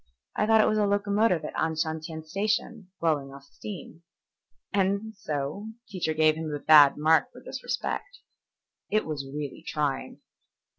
[0.35, 4.01] "I thought it was a locomotive at Anshantien Station blowing off steam."
[4.73, 8.21] And, so, teacher gave him a bad mark for disrespect.
[8.89, 9.09] It really
[9.63, 10.21] was trying.